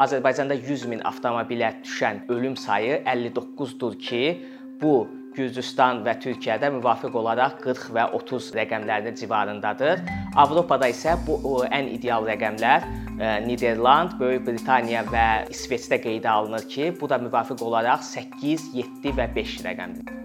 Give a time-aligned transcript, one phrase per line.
[0.00, 4.22] Azərbaycanda 100 min avtomobilə düşən ölüm sayı 59-dur ki,
[4.80, 4.94] bu
[5.34, 10.02] Gürcüstan və Türkiyədə müvafiq olaraq 40 və 30 rəqəmlərinin civarındadır.
[10.40, 16.94] Avropada isə bu ən ideal rəqəmlər e, Niderland, Böyük Britaniya və İsveçdə qeydə alınır ki,
[17.00, 20.19] bu da müvafiq olaraq 8, 7 və 5 rəqəmdir.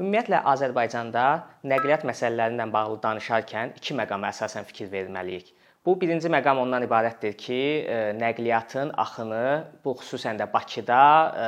[0.00, 1.22] Ümumiyyətlə Azərbaycanda
[1.68, 5.50] nəqliyyat məsələləri ilə bağlı danışarkən iki məqama əsasən fikir verməliyik.
[5.84, 9.44] Bu birinci məqam ondan ibarətdir ki, e, nəqliyyatın axını
[9.84, 11.02] bu xüsusən də Bakıda
[11.44, 11.46] e,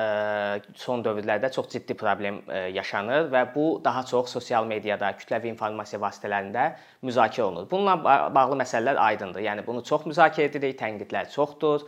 [0.84, 6.00] son dövrlərdə çox ciddi problem e, yaşanır və bu daha çox sosial mediada, kütləvi informasiya
[6.04, 6.66] vasitələrində
[7.02, 7.66] müzakirə olunur.
[7.70, 7.96] Bununla
[8.34, 9.42] bağlı məsələlər aydındır.
[9.42, 11.82] Yəni bunu çox müzakirə edirik, tənqidlər çoxdur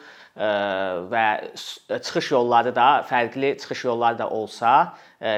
[1.13, 4.95] və çıxış yolları da fərqli çıxış yolları da olsa,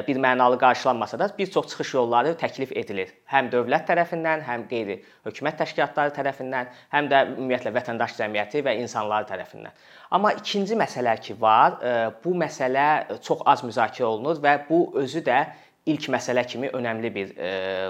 [0.08, 3.12] bir mənalı qarşılanmasa da bir çox çıxış yolları təklif edilir.
[3.28, 9.76] Həm dövlət tərəfindən, həm qeyri-hökumət təşkilatları tərəfindən, həm də ümumiyyətlə vətəndaş cəmiyyəti və insanlar tərəfindən.
[10.16, 11.76] Amma ikinci məsələ ki var,
[12.24, 15.44] bu məsələ çox az müzakirə olunur və bu özü də
[15.86, 17.32] ilk məsələ kimi önəmli bir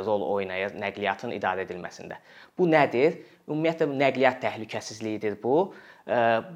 [0.07, 2.19] rol oynayır nəqliyyatın idarə edilməsində.
[2.59, 3.17] Bu nədir?
[3.49, 5.73] Ümumiyyətlə nəqliyyat təhlükəsizliyidir bu.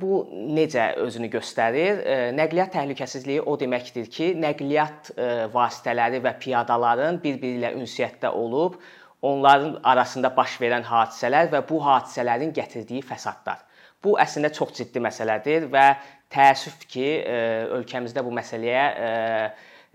[0.01, 0.21] Bu
[0.55, 2.05] necə özünü göstərir?
[2.37, 5.11] Nəqliyyat təhlükəsizliyi o deməkdir ki, nəqliyyat
[5.55, 8.77] vasitələri və piyadaların bir-biri ilə ünsiyyətdə olub,
[9.23, 13.65] onların arasında baş verən hadisələr və bu hadisələrin gətirdiyi fəsadlar.
[14.05, 15.89] Bu əslində çox ciddi məsələdir və
[16.33, 17.09] təəssüf ki,
[17.81, 18.85] ölkəmizdə bu məsələyə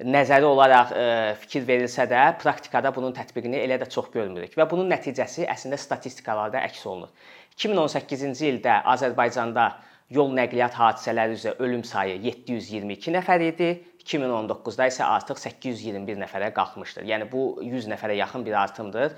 [0.03, 0.91] nəzəri olaraq
[1.39, 6.63] fikir verilsə də, praktikada bunun tətbiqini elə də çox görmürük və bunun nəticəsi əslində statistikalarda
[6.67, 7.13] əks olunur.
[7.55, 9.69] 2018-ci ildə Azərbaycanda
[10.13, 13.69] yol nəqliyyat hadisələri üzrə ölüm sayı 722 nəfər idi.
[14.05, 17.07] 2019-da isə artıq 821 nəfərə qalxmışdır.
[17.09, 19.15] Yəni bu 100 nəfərə yaxın bir artımdır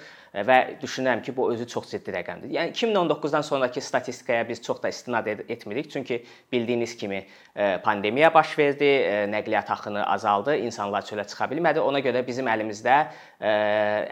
[0.48, 2.54] və düşünürəm ki, bu özü çox ciddi rəqəmdir.
[2.56, 8.58] Yəni 2019-dan sonrakı statistikaya biz çox da istinad etmirik, çünki bildiyiniz kimi e, pandemiya baş
[8.60, 11.84] verdi, e, nəqliyyat axını azaldı, insanlar çölə çıxa bilmədi.
[11.84, 12.98] Ona görə bizim əlimizdə
[13.42, 13.52] e,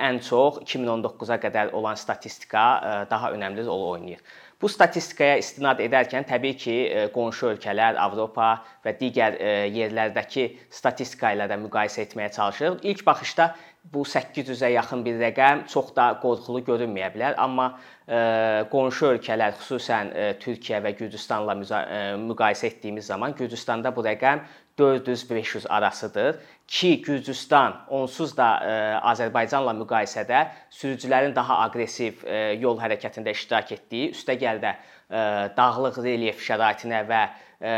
[0.10, 2.66] ən çox 2019-a qədər olan statistika
[3.12, 4.20] daha önəmli rol oynayır.
[4.62, 8.50] Bu statistikaya istinad edərkən təbii ki, e, qonşu ölkələr, Avropa
[8.86, 12.80] və digər e, yerlərdəki statistika ilə də müqayisə etməyə çalışırıq.
[12.92, 13.50] İlk baxışda
[13.94, 17.68] bu 800-ə yaxın bir rəqəm çox da qorxulu görünməyə bilər, amma
[18.08, 18.18] e,
[18.72, 21.56] qonşu ölkələr, xüsusən Türkiyə və Gürcüstanla
[22.26, 24.44] müqayisə etdiyimiz zaman Gürcüstanda bu rəqəm
[24.80, 26.36] 400-500 arasıdır
[26.68, 30.42] ki, Gürcüstan onsuz da ə, e, Azərbaycanla müqayisədə
[30.74, 35.22] sürücülərin daha aqressiv ə, e, yol hərəkətində iştirak etdiyi, üstəgəl də ə, e,
[35.58, 37.76] dağlıq relyef şəraitinə və ə,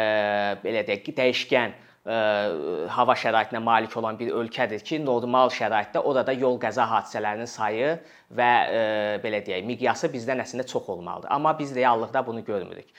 [0.64, 6.56] belə deyək, dəyişkən ə, hava şəraitinə malik olan bir ölkədir ki, normal şəraitdə orada yol
[6.62, 7.98] qəza hadisələrinin sayı
[8.38, 8.82] və ə,
[9.24, 11.32] belə deyək, miqyası bizdən əslində çox olmalıdır.
[11.36, 12.92] Amma biz reallıqda bunu görmürük.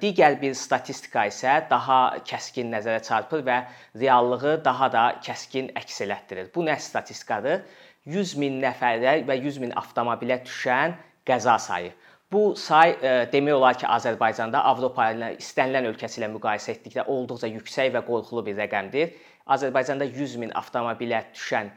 [0.00, 3.56] Digər bir statistika isə daha kəskin nəzərə çarpır və
[3.98, 6.50] reallığı daha da kəskin əks elətdirir.
[6.54, 7.64] Bu nə statistikadır?
[8.06, 10.94] 100 min nəfərə və 100 min avtomobilə düşən
[11.26, 11.90] qəza sayı.
[12.30, 12.92] Bu say
[13.32, 18.44] demək olar ki, Azərbaycanda Avropa ilə istənilən ölkəsi ilə müqayisə etdikdə olduqca yüksək və qorxulu
[18.46, 19.16] bir rəqəmdir.
[19.50, 21.72] Azərbaycanda 100 min avtomobilə düşən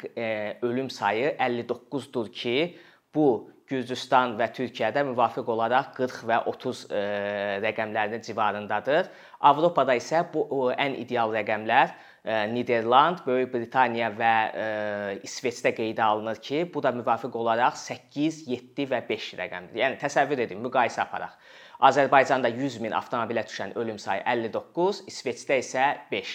[0.61, 2.55] ölüm sayı 59-dur ki,
[3.15, 3.27] bu
[3.73, 7.03] Gürcüstan və Türkiyədə müvafiq olaraq 40 və 30 e,
[7.63, 9.07] rəqəmlərinin civarındadır.
[9.49, 14.67] Avropada isə bu ən ideal rəqəmlər e, Niderland, Böyük Britaniya və e,
[15.27, 19.81] İsveçdə qeydə alınır ki, bu da müvafiq olaraq 8, 7 və 5 rəqəmdir.
[19.81, 21.35] Yəni təsəvvür edin, müqayisə aparaq.
[21.83, 26.33] Azərbaycanda 100 min avtomobilə düşən ölüm sayı 59, İsveçdə isə 5.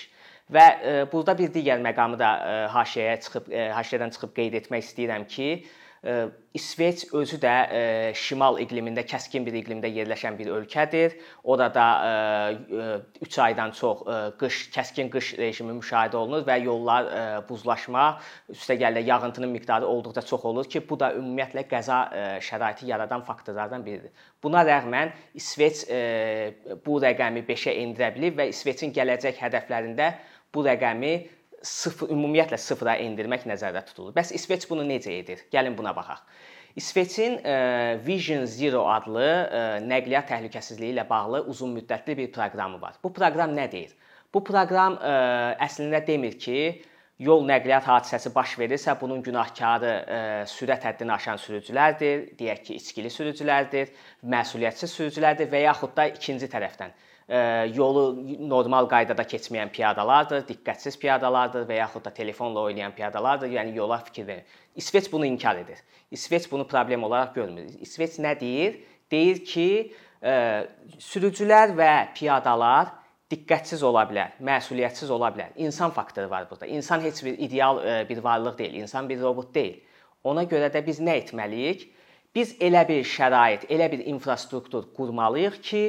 [0.53, 3.49] Və e, burada bir digər məqamı da e, haşiyəyə çıxıb
[3.81, 5.51] haşiyədən çıxıb qeyd etmək istəyirəm ki,
[6.55, 7.55] İsveç özü də
[8.15, 11.17] şimal iqlimində, kəskin bir iqlimdə yerləşən bir ölkədir.
[11.43, 11.85] Orada
[13.21, 14.05] 3 aydan çox
[14.39, 17.11] qış, kəskin qış rejimi müşahidə olunur və yollar
[17.49, 18.07] buzlaşma,
[18.55, 21.99] üstəgəl də yağıntının miqdarı olduqca çox olur ki, bu da ümumiyyətlə qəza
[22.47, 24.15] şəraiti yaradan faktorlardan biridir.
[24.43, 25.83] Buna rəğmən İsveç
[26.87, 30.13] bu rəqəmi 5-ə endirə bilib və İsveçin gələcək hədəflərində
[30.55, 31.13] bu rəqəmi
[31.63, 34.15] sıfır ümumiyyətlə sıfıra endirmək nəzərdə tutulur.
[34.17, 35.43] Bəs İsveç bunu necə edir?
[35.53, 36.23] Gəlin buna baxaq.
[36.77, 43.01] İsveçin e, Vision Zero adlı e, nəqliyyat təhlükəsizliyi ilə bağlı uzun müddətli bir proqramı var.
[43.03, 43.97] Bu proqram nə deyir?
[44.35, 45.15] Bu proqram e,
[45.67, 46.61] əslində demir ki,
[47.19, 49.95] yol nəqliyyat hadisəsi baş verirsə, bunun günahkarı
[50.47, 53.91] sürət həddini aşan sürücülərdir, deyək ki, içkili sürücülərdir,
[54.23, 56.95] məsuliyyətsiz sürücülərdir və yaxud da ikinci tərəfdən
[57.75, 58.05] yolu
[58.49, 63.51] normal qaydada keçməyən piyadalardır, diqqətsiz piyadalardır və yaxud da telefonla oynayan piyadalardır.
[63.53, 64.45] Yəni yola fikir verin.
[64.77, 65.79] İsveç bunu inkar edir.
[66.11, 67.67] İsveç bunu problem olaraq görmür.
[67.81, 68.81] İsveç nə deyir?
[69.11, 69.93] Deyir ki,
[70.99, 72.95] sürücülər və piyadalar
[73.29, 75.53] diqqətsiz ola bilər, məsuliyyətsiz ola bilər.
[75.57, 76.67] İnsan faktoru var burada.
[76.67, 78.75] İnsan heç bir ideal bir varlıq deyil.
[78.75, 79.81] İnsan bir robot deyil.
[80.25, 81.89] Ona görə də biz nə etməliyik?
[82.35, 85.83] Biz elə bir şərait, elə bir infrastruktur qurmalıyıq ki,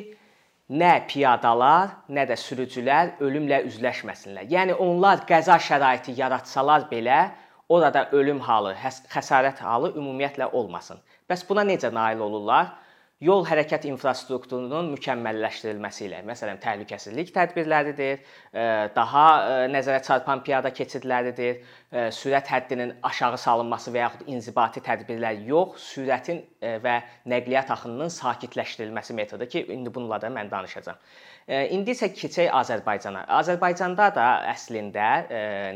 [0.69, 4.45] nə piyadalar, nə də sürücülər ölümlə üzləşməsinlər.
[4.53, 7.29] Yəni onlar qəza şəraiti yaratsalar belə,
[7.69, 8.75] orada ölüm halı,
[9.09, 11.01] xəsarət halı ümumiyyətlə olmasın.
[11.29, 12.75] Bəs buna necə nail olurlar?
[13.23, 18.21] Yol hərəkət infrastrukturunun mükəmməlləşdirilməsi ilə, məsələn, təhlükəsizlik tədbirləridir,
[18.53, 21.59] e, daha e, nəzərə çarpan piyada keçidləridir,
[21.91, 26.45] e, sürət həddinin aşağı salınması və yaxud inzibati tədbirlər yox, sürətin
[26.83, 26.95] və
[27.31, 30.99] nəqliyyat axınının sakitləşdirilməsi metodu ki, indi bununla da mən danışacağam.
[31.49, 33.23] İndi isə keçək Azərbaycana.
[33.39, 35.05] Azərbaycanda da əslində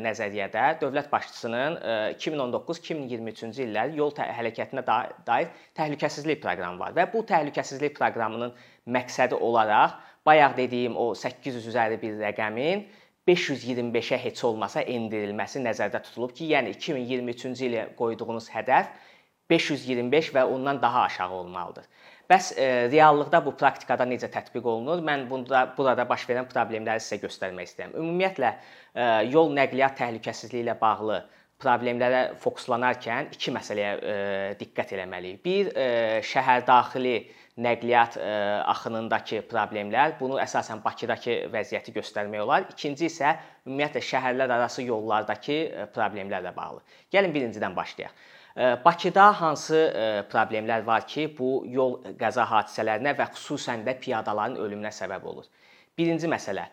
[0.04, 1.80] nəzəriyyədə dövlət başçısının
[2.22, 8.54] 2019-2023-cü illər yol hərəkətinə dair təhlükəsizlik proqramı var və bu təhlükəsizlik proqramının
[8.86, 9.98] məqsədi olaraq
[10.30, 12.86] bayaq dediyim o 800 üzəri bir rəqəmin
[13.26, 18.94] 525-ə heç olmasa endirilməsi nəzərdə tutulub ki, yəni 2023-cü ilə qoyduğunuz hədəf
[19.50, 21.90] 525 və ondan daha aşağı olmalıdır.
[22.32, 25.02] Bəs e, reallıqda bu praktikada necə tətbiq olunur?
[25.04, 27.96] Mən bunda burada baş verən problemləri sizə göstərmək istəyirəm.
[28.00, 31.20] Ümumiyyətlə e, yol nəqliyyat təhlükəsizliyi ilə bağlı
[31.64, 34.16] problemlərə fokuslanarkən iki məsələyə e,
[34.60, 35.42] diqqət eləməliyik.
[35.44, 35.88] Bir, e,
[36.28, 37.18] şəhər daxili
[37.64, 38.30] nəqliyyat e,
[38.72, 42.70] axınındakı problemlər, bunu əsasən Bakıdakı vəziyyəti göstərmək olar.
[42.72, 43.36] İkinci isə
[43.68, 46.82] ümumiyyətlə şəhərlər arası yollardakı e, problemlərlə bağlı.
[47.14, 48.16] Gəlin birincidən başlayaq.
[48.56, 49.80] Bakıda hansı
[50.30, 55.48] problemlər var ki, bu yol qəza hadisələrinə və xüsusən də piyadaların ölümünə səbəb olur?
[55.98, 56.68] Birinci məsələ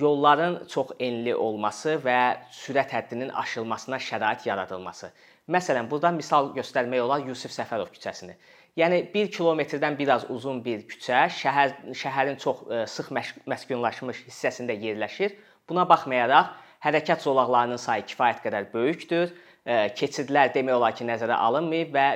[0.00, 2.18] yolların çox enli olması və
[2.50, 5.12] sürət həddinin aşılmasına şərait yaradılması.
[5.50, 8.34] Məsələn, burada misal göstərmək olar Yusif Səfərov küçəsini.
[8.78, 13.10] Yəni 1 kilometrdən biraz uzun bir küçə, şəhər şəhərin çox sıx
[13.46, 15.34] məskunlaşmış hissəsində yerləşir.
[15.68, 22.06] Buna baxmayaraq hərəkət zolaqlarının sayı kifayət qədər böyükdür keçidlər demək olar ki, nəzərə alınmayıb və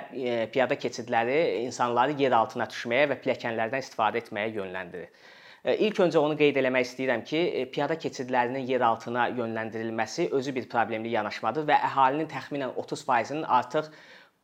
[0.52, 5.10] piyada keçidləri insanları yer altına düşməyə və pilləkənlərdən istifadə etməyə yönləndirir.
[5.66, 7.38] İlk öncə onu qeyd eləmək istəyirəm ki,
[7.75, 13.90] piyada keçidlərinin yer altına yönləndirilməsi özü bir problemli yanaşmadır və əhalinin təxminən 30%-nin artıq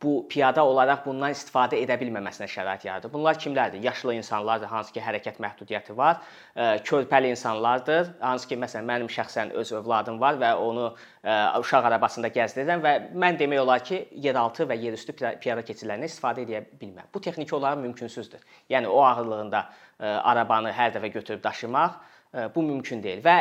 [0.02, 3.12] bu piyada olaraq bundan istifadə edə bilməməsinə şərait yaradır.
[3.12, 3.82] Bunlar kimlərdir?
[3.84, 6.20] Yaşlı insanlardır, hansı ki, hərəkət məhdudiyyəti var,
[6.88, 10.88] körpəli insanlardır, hansı ki, məsələn, mənim şəxsən öz övladım var və onu
[11.62, 16.64] uşaq arabasında gəzdirirəm və mən demək olar ki, yeraltı və yerüstü piyada keçidlərindən istifadə edə
[16.80, 17.06] bilməm.
[17.14, 18.42] Bu texniki olaraq mümkünsüzdür.
[18.70, 19.66] Yəni o ağırlığında
[20.00, 22.00] arabanı hər dəfə götürüb daşımaq
[22.54, 23.36] bu mümkün deyil və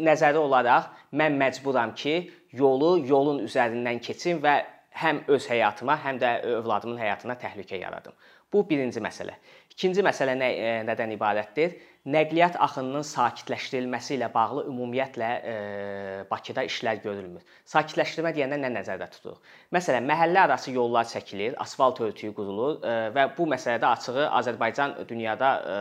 [0.00, 4.54] nəzəri olaraq mən məcburam ki, yolu yolun üzərindən keçim və
[5.02, 8.16] həm öz həyatıma, həm də övladımın həyatına təhlükə yaradım.
[8.52, 9.34] Bu birinci məsələ.
[9.74, 11.74] İkinci məsələ nə, e, nədən ibarətdir?
[12.08, 15.56] Nəqliyyat axınının sakitləşdirilməsi ilə bağlı ümumiyyətlə e,
[16.30, 17.42] Bakıda işlər görülmür.
[17.68, 19.42] Sakitləşdirmə deyəndə nə nəzərdə tutulur?
[19.76, 25.52] Məsələn, məhəllə arası yollar çəkilir, asfalt örtüyü qurulur e, və bu məsələdə açığı Azərbaycan dünyada
[25.60, 25.76] e,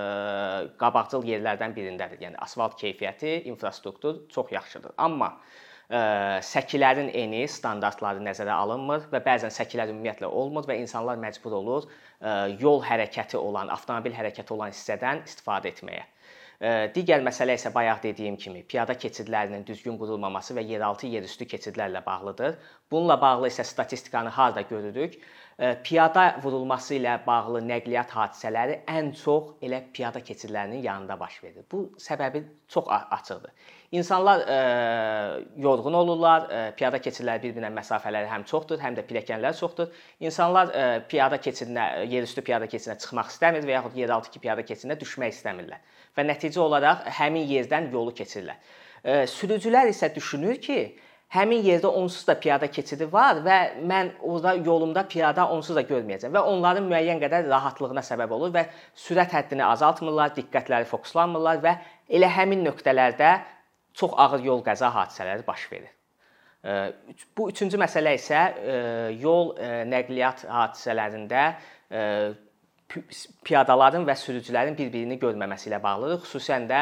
[0.83, 2.19] qabaqcıl yerlərdən birindədir.
[2.27, 4.97] Yəni asfalt keyfiyyəti, infrastruktur çox yaxşıdır.
[4.97, 5.37] Amma
[5.87, 11.87] səkilərin eni, standartları nəzərə alınmır və bəzən səkilər ümumiyyətlə olmur və insanlar məcbur olur
[12.59, 16.03] yol hərəkəti olan, avtomobil hərəkəti olan hissədən istifadə etməyə.
[16.93, 22.57] Digər məsələ isə bayaq dediyim kimi piyada keçidlərinin düzgün qurulmaması və yeraltı yerüstü keçidlərlə bağlıdır.
[22.91, 25.19] Bununla bağlı isə statistikanı harda görürük?
[25.57, 31.63] Piyada vurulması ilə bağlı nəqliyyat hadisələri ən çox elə piyada keçidlərinin yanında baş verir.
[31.71, 33.55] Bu səbəbi çox açıqdır.
[33.97, 34.57] İnsanlar ə,
[35.57, 39.89] yorğun olurlar, ə, piyada keçidləri bir-birinə məsafələri həm çoxdur, həm də pilləkənlər çoxdur.
[40.19, 45.33] İnsanlar ə, piyada keçidinə, yerüstü piyada keçidinə çıxmaq istəmir və yaxud yeraltı piyada keçidinə düşmək
[45.39, 45.81] istəmirlər
[46.13, 48.61] və nəticə olaraq həmin yerdən yolu keçirlər.
[49.31, 50.81] Sürücülər isə düşünür ki,
[51.35, 56.33] həmin yerdə onsuz da piyada keçidi var və mən orada yolumda piyada onsuz da görməyəcəm
[56.37, 58.63] və onların müəyyən qədər rahatlığına səbəb olur və
[58.95, 61.75] sürət həddini azaltmırlar, diqqətləri fokuslanmırlar və
[62.19, 63.35] elə həmin nöqtələrdə
[63.97, 65.91] çox ağır yol qəza hadisələri baş verir.
[67.37, 68.41] Bu üçüncü məsələ isə
[69.21, 69.53] yol
[69.91, 71.43] nəqliyyat hadisələrində
[72.87, 76.79] piyadaların və sürücülərin bir-birini görməməsi ilə bağlıdır, xüsusən də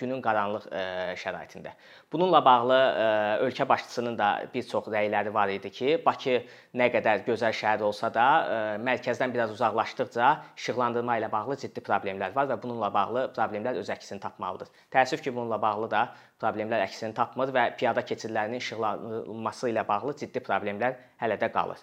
[0.00, 0.66] günün qaranlıq
[1.20, 1.74] şəraitində.
[2.12, 2.78] Bununla bağlı
[3.46, 6.40] ölkə başçısının da bir çox rəyləri var idi ki, Bakı
[6.74, 8.26] nə qədər gözəl şəhər olsa da,
[8.82, 14.22] mərkəzdən biraz uzaqlaşdıqca işıqlandırma ilə bağlı ciddi problemlər var və bununla bağlı problemlər öz əksini
[14.26, 14.74] tapmalıdır.
[14.90, 16.08] Təəssüf ki, bununla bağlı da
[16.42, 21.78] problemlər əksini tapmır və piyada keçidlərinin işıqlandırılması ilə bağlı ciddi problemlər hələ də qalır.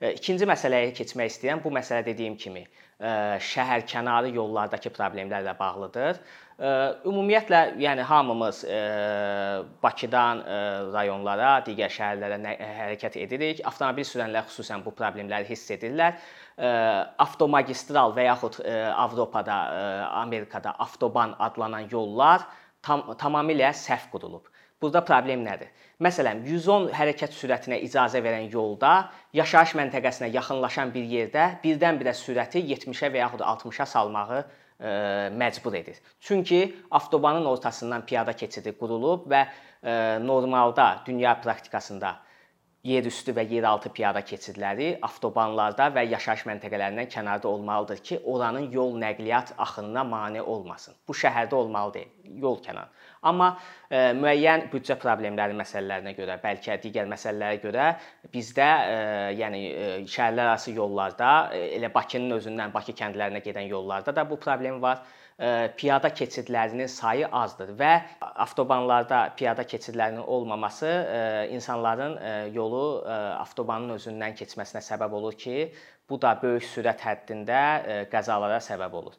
[0.00, 1.62] İkinci məsələyə keçmək istəyirəm.
[1.64, 6.18] Bu məsələ dediyim kimi şəhərkənarı yollardakı problemlərlə bağlıdır.
[7.04, 8.62] Ümumiyyətlə, yəni hamımız
[9.82, 10.40] Bakıdan
[10.94, 12.38] rayonlara, digər şəhərlərə
[12.80, 13.60] hərəkət edirik.
[13.68, 16.16] Avtomobil sürənlər xüsusən bu problemləri hiss edirlər.
[17.24, 18.60] Avtomagistral və yaxud
[18.96, 19.58] Avropada,
[20.22, 22.48] Amerikada avtoban adlanan yollar
[22.84, 24.48] tam tamamilə səhv qurulub.
[24.82, 25.70] Burada problem nədir?
[26.04, 33.08] Məsələn, 110 hərəkət sürətinə icazə verən yolda yaşayış məntəqəsinə yaxınlaşan bir yerdə birdən-birə sürəti 70-ə
[33.14, 34.44] və yaxud 60-a salmağı ə,
[34.76, 34.90] e,
[35.32, 36.02] məcbur edir.
[36.20, 39.48] Çünki avtobanın ortasından piyada keçidi qurulub və ə,
[39.80, 42.12] e, normalda dünya praktikasında
[42.86, 49.54] yerüstü və yeraltı piyada keçidləri avtobanlarda və yaşayış məntəqələrindən kənarda olmalıdır ki, oranın yol nəqliyyat
[49.58, 50.94] axınına mane olmasın.
[51.08, 52.88] Bu şəhərdə olmalı deyil, yol kənarı.
[53.26, 53.50] Amma
[53.90, 57.90] e, müəyyən büdcə problemləri məsələlərinə görə, bəlkə digər məsələlərə görə
[58.32, 58.96] bizdə e,
[59.40, 64.38] yəni e, şəhərlər arası yollarda, e, elə Bakının özündən Bakı kəndlərinə gedən yollarda da bu
[64.38, 65.02] problem var
[65.76, 67.90] piyada keçidlərinin sayı azdır və
[68.20, 70.88] avtobanlarda piyada keçidlərinin olmaması
[71.52, 72.16] insanların
[72.54, 73.04] yolu
[73.42, 75.72] avtobanın özündən keçməsinə səbəb olur ki,
[76.08, 77.60] bu da böyük sürət həddində
[78.12, 79.18] qəzalara səbəb olur.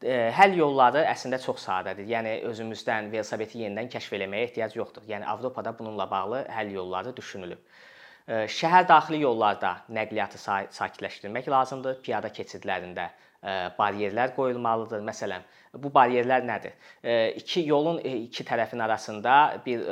[0.00, 2.06] Həll yolları əslində çox sadədir.
[2.06, 5.02] Yəni özümüzdən velosipedi yenidən kəşf etməyə ehtiyac yoxdur.
[5.10, 7.58] Yəni Avropada bununla bağlı həll yolları düşünülüb.
[8.28, 10.38] Şəhər daxili yollarda nəqliyyatı
[10.72, 11.98] sakitləşdirmək lazımdır.
[12.06, 13.08] Piyada keçidlərində
[13.78, 15.02] baryerlər qoyulmalıdır.
[15.06, 16.74] Məsələn, bu baryerlər nədir?
[17.36, 19.34] İki yolun iki tərəfin arasında
[19.66, 19.84] bir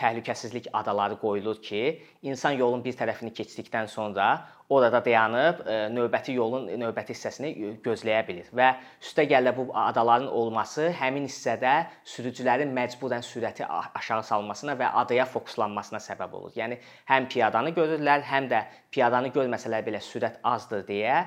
[0.00, 4.32] təhlükəsizlik adaları qoyulur ki, insan yolun bir tərəfini keçdikdən sonra
[4.72, 5.60] orada dayanıb
[5.92, 7.52] növbəti yolun növbəti hissəsini
[7.84, 8.70] gözləyə bilir və
[9.02, 11.74] üstəgələ bu adaların olması həmin hissədə
[12.14, 16.54] sürücülərin məcburən sürəti aşağı salmasına və adaya fokuslanmasına səbəb olur.
[16.56, 16.78] Yəni
[17.10, 18.64] həm piyadanı görürlər, həm də
[18.94, 21.24] piyadanı görməsələr belə sürət azdır deyə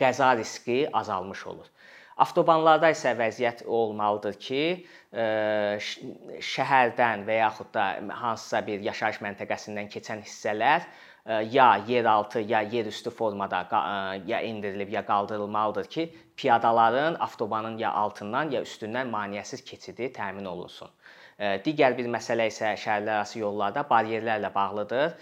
[0.00, 1.66] qəza riski azalmış olur.
[2.20, 4.64] Avtobanlarda isə vəziyyət olmalıdır ki,
[6.52, 7.86] şəhərdən və yaxud da
[8.20, 10.84] hansısa bir yaşayış məntəqəsindən keçən hissələr
[11.50, 13.66] ya yeraltı, ya yerüstü formada
[14.26, 20.90] ya endirilib, ya qaldırılmalıdır ki, piyadaların avtobanın ya altından, ya üstündən maneəsiz keçidi təmin olunsun.
[21.64, 25.14] Digər bir məsələ isə şəhərlərarası yollarda baryerlərlə bağlıdır.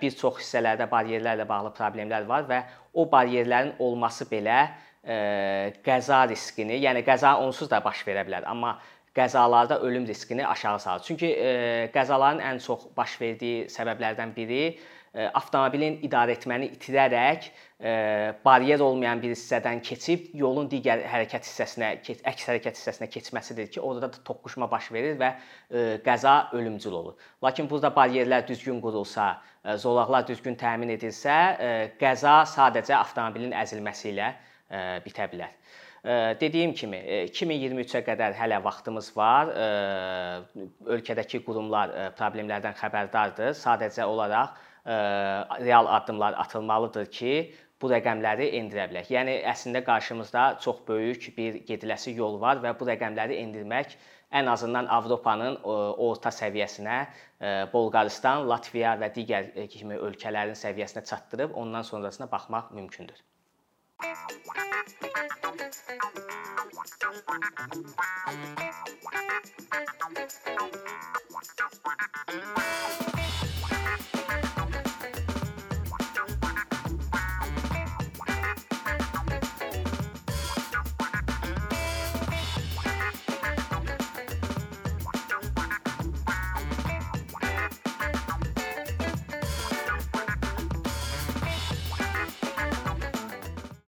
[0.00, 2.62] Bir çox hissələrdə baryerlərlə bağlı problemlər var və
[2.94, 4.70] o baryerlərin olması belə
[5.00, 8.78] qəza riskini, yəni qəza onsuz da baş verə bilər, amma
[9.16, 11.02] qəzalarda ölüm riskini aşağı salır.
[11.08, 11.34] Çünki
[11.94, 14.78] qəzaların ən çox baş verdiyi səbəblərdən biri
[15.10, 17.48] avtomobilin idarəetməni itirərək
[18.44, 24.12] baryer olmayan bir hissədən keçib yolun digər hərəkət hissəsinə, əks hərəkət hissəsinə keçməsidir ki, orada
[24.12, 25.32] da toqquşma baş verir və
[26.06, 27.16] qəza ölümcül olur.
[27.42, 29.40] Lakin burada baryerlər düzgün qurulsa,
[29.80, 31.40] zolaqlar düzgün təmin edilsə,
[31.98, 34.30] qəza sadəcə avtomobilin əzilməsi ilə
[35.04, 35.54] bitə bilər.
[36.40, 36.96] Dediyim kimi
[37.28, 39.50] 2023-ə qədər hələ vaxtımız var.
[40.96, 43.52] Ölkədəki qurumlar problemlərdən xəbərdardır.
[43.58, 44.56] Sadəcə olaraq
[45.60, 47.34] real addımlar atılmalıdır ki,
[47.80, 49.10] bu rəqəmləri endirə bilək.
[49.12, 53.96] Yəni əslində qarşımızda çox böyük bir gediləsi yol var və bu rəqəmləri endirmək
[54.40, 57.00] ən azından Avropanın orta səviyyəsinə
[57.72, 63.20] Bolqarıstan, Latviya və digər kimi ölkələrin səviyyəsinə çatdırıb ondan sonrasına baxmaq mümkündür.
[64.02, 64.18] Thank
[68.58, 68.59] you.